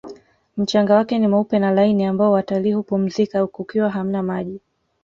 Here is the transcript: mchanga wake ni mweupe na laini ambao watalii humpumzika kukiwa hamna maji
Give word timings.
mchanga 0.57 0.95
wake 0.95 1.19
ni 1.19 1.27
mweupe 1.27 1.59
na 1.59 1.71
laini 1.71 2.05
ambao 2.05 2.31
watalii 2.31 2.73
humpumzika 2.73 3.47
kukiwa 3.47 3.89
hamna 3.89 4.23
maji 4.23 4.59